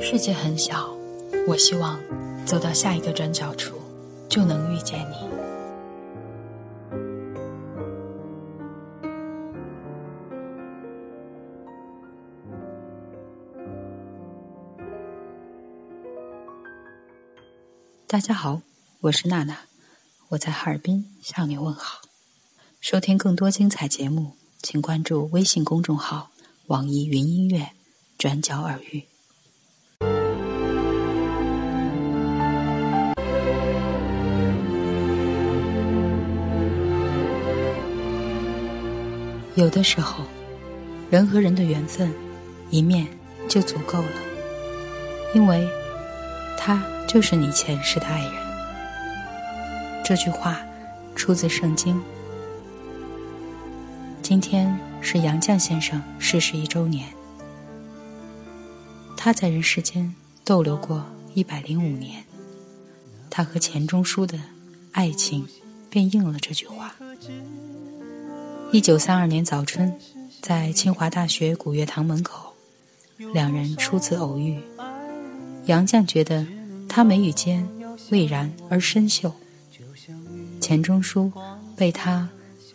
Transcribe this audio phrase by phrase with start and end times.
[0.00, 0.96] 世界很小，
[1.48, 1.98] 我希望
[2.46, 3.74] 走到下一个转角处，
[4.28, 5.28] 就能遇见你。
[18.06, 18.62] 大家好，
[19.00, 19.56] 我是娜娜，
[20.28, 22.07] 我在哈尔滨向你问好。
[22.80, 24.32] 收听更多精彩节目，
[24.62, 26.30] 请关注微信公众号
[26.68, 27.70] “网易云音乐”
[28.16, 29.04] 转角耳语。
[39.56, 40.24] 有的时候，
[41.10, 42.12] 人和人的缘分，
[42.70, 43.06] 一面
[43.48, 44.12] 就足够了，
[45.34, 45.68] 因为
[46.56, 46.82] 他。
[47.08, 48.32] 就是你前世的爱人。
[50.04, 50.60] 这句话
[51.16, 51.98] 出自圣经。
[54.28, 57.08] 今天是杨绛先生逝世一周年。
[59.16, 61.02] 他在人世间逗留过
[61.32, 62.22] 一百零五年，
[63.30, 64.38] 他和钱钟书的
[64.92, 65.48] 爱情
[65.88, 66.94] 便应了这句话。
[68.70, 69.98] 一九三二年早春，
[70.42, 72.52] 在清华大学古月堂门口，
[73.32, 74.60] 两人初次偶遇。
[75.64, 76.46] 杨绛觉得。
[76.86, 77.66] 他眉宇间
[78.10, 79.32] 蔚然而深秀，
[80.60, 81.32] 钱钟书
[81.76, 82.28] 被他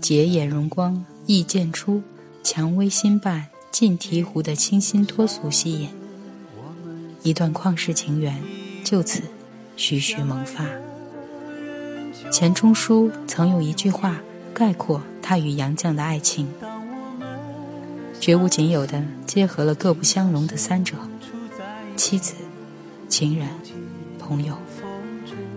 [0.00, 2.02] 洁眼容光、意渐出、
[2.42, 5.88] 蔷薇新瓣尽醍醐的清新脱俗吸引，
[7.22, 8.42] 一段旷世情缘
[8.82, 9.22] 就此
[9.76, 10.66] 徐徐萌发。
[12.32, 14.20] 钱钟书曾用一句话
[14.52, 16.48] 概括他与杨绛的爱情：
[18.18, 20.96] 绝无仅有的结合了各不相容的三者——
[21.94, 22.34] 妻子、
[23.08, 23.46] 情人。
[24.18, 24.56] 朋友，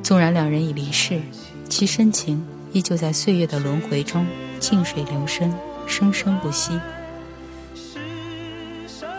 [0.04, 1.20] 纵然两人已离世，
[1.68, 4.24] 其深情依旧在岁月的轮回中
[4.64, 5.54] 静水流深，
[5.86, 6.80] 生生不息。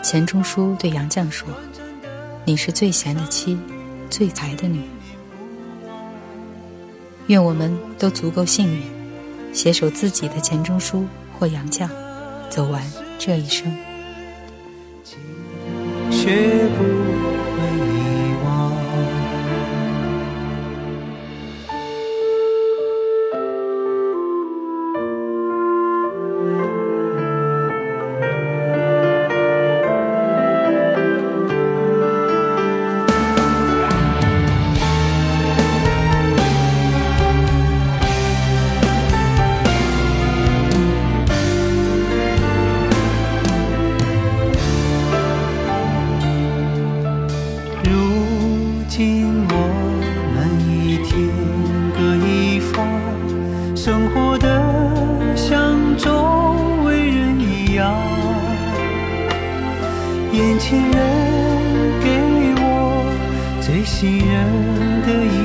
[0.01, 1.47] 钱钟书对杨绛说
[2.45, 3.55] ：“你是最贤的妻，
[4.09, 4.81] 最才的女。
[7.27, 8.81] 愿我们都足够幸运，
[9.53, 11.05] 携手自己的钱钟书
[11.37, 11.87] 或杨绛，
[12.49, 12.81] 走完
[13.19, 13.71] 这一生。”
[16.09, 16.94] 眼
[60.67, 60.97] 情人
[62.01, 62.09] 给
[62.57, 63.05] 我
[63.61, 64.49] 最信任
[65.03, 65.44] 的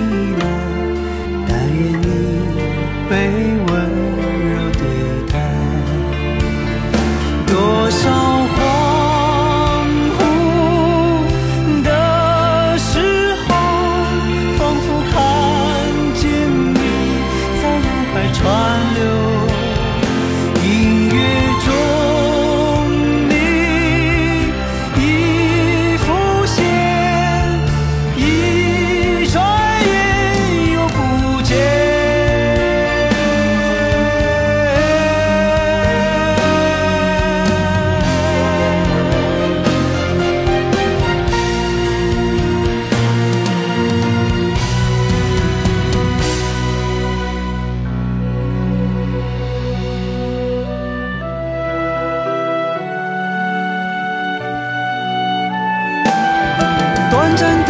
[57.40, 57.69] 真。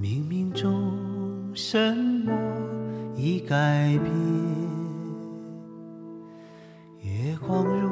[0.00, 2.32] 冥冥中，什么
[3.16, 4.12] 已改变？
[7.00, 7.88] 月光如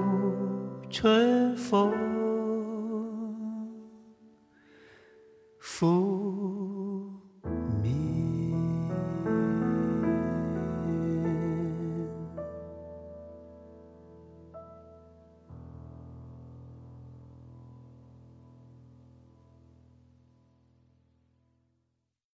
[0.91, 1.93] 春风，
[5.59, 6.62] 拂。